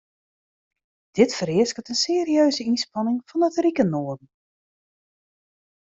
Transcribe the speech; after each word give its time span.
Dit 1.17 1.31
fereasket 1.39 1.89
in 1.93 2.01
serieuze 2.09 2.63
ynspanning 2.71 3.19
fan 3.29 3.45
it 3.47 3.57
rike 3.63 3.85
noarden. 3.85 4.29